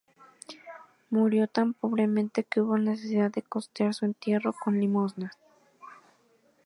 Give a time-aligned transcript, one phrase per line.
[1.11, 5.37] Murió tan pobremente que hubo necesidad de costear su entierro con limosnas.